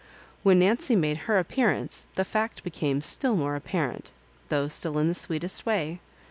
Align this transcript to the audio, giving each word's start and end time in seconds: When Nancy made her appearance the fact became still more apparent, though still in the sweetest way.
When 0.41 0.57
Nancy 0.57 0.95
made 0.95 1.17
her 1.29 1.37
appearance 1.37 2.07
the 2.15 2.25
fact 2.25 2.63
became 2.63 3.01
still 3.01 3.35
more 3.35 3.55
apparent, 3.55 4.13
though 4.49 4.67
still 4.67 4.97
in 4.97 5.07
the 5.09 5.13
sweetest 5.13 5.63
way. 5.63 5.99